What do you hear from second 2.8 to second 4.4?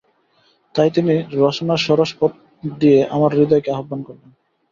দিয়ে আমার হৃদয়কে আহ্বান করলেন।